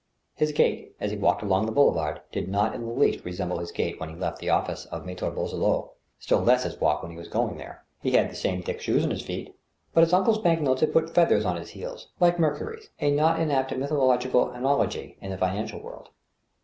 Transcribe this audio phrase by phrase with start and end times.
[0.33, 3.71] His gait, as he walked along the boulevard, did not in the least resemble his
[3.71, 7.17] gait when he left the office of Mattre Boisselot, still less his walk when he
[7.19, 7.83] was going there.
[8.01, 8.17] 24 THE STEEL HAMMER.
[8.17, 9.53] He had the same thick shoes on his feet»
[9.93, 13.37] but his uncle's bank notes had put feathers on his heels, like Mercury's— ^a not
[13.39, 16.09] inapt mythological analogy in the financial world.